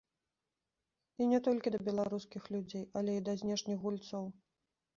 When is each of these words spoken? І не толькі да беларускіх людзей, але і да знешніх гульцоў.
І 1.23 1.27
не 1.33 1.39
толькі 1.49 1.73
да 1.75 1.81
беларускіх 1.91 2.49
людзей, 2.57 2.83
але 3.01 3.11
і 3.21 3.23
да 3.31 3.39
знешніх 3.45 3.77
гульцоў. 3.87 4.25